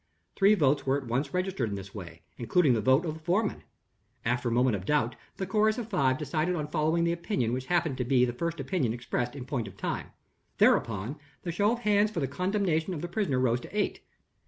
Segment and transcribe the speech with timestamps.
[0.35, 3.61] Three votes were at once registered in this way, including the vote of the foreman.
[4.25, 7.67] After a moment of doubt, the chorus of five decided on following the opinion which
[7.67, 10.07] happened to be the first opinion expressed in point of time.
[10.57, 13.99] Thereupon, the show of hands for the condemnation of the prisoner rose to eight.